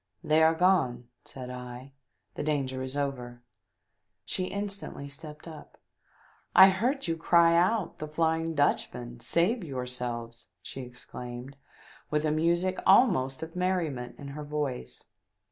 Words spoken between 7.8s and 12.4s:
'The Flying Dutch man! Save yourselves !'"she exclaimed, with a